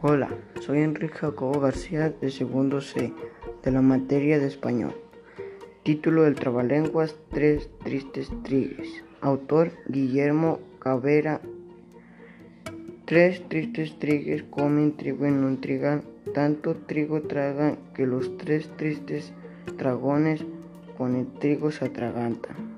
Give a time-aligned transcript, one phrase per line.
[0.00, 0.28] Hola,
[0.60, 3.12] soy Enrique Jacobo García de segundo C
[3.64, 4.94] de la materia de español.
[5.82, 9.02] Título del Trabalenguas Tres Tristes Trigues.
[9.20, 11.40] Autor Guillermo Cabrera.
[13.06, 19.32] Tres tristes trigues comen trigo en un trigal, tanto trigo tragan que los tres tristes
[19.78, 20.44] dragones
[20.96, 22.76] con el trigo se atragantan.